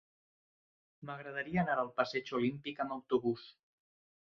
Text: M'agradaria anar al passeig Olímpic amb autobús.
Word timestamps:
M'agradaria 1.09 1.61
anar 1.65 1.77
al 1.83 1.93
passeig 2.01 2.33
Olímpic 2.41 2.83
amb 2.87 2.99
autobús. 2.99 3.49